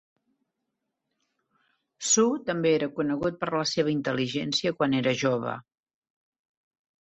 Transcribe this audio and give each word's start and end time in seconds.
Su 2.13 2.25
també 2.49 2.73
era 2.79 2.89
conegut 2.97 3.39
per 3.45 3.53
la 3.59 3.69
seva 3.75 3.95
intel·ligència 3.95 4.75
quan 4.81 4.99
era 5.05 5.17
jove. 5.27 5.57